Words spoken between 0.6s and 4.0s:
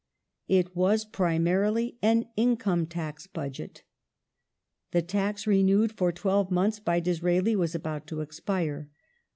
was, primarily, an Income Tax Budget.